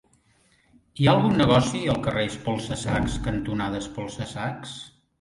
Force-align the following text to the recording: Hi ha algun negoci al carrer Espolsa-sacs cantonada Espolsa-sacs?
Hi 1.01 1.07
ha 1.09 1.13
algun 1.17 1.35
negoci 1.41 1.83
al 1.95 2.01
carrer 2.09 2.25
Espolsa-sacs 2.31 3.21
cantonada 3.31 3.87
Espolsa-sacs? 3.87 4.79